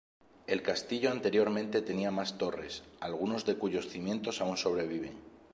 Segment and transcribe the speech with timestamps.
[0.47, 5.13] El castillo anteriormente tenía más torres, algunos de cuyos cimientos aún sobreviven.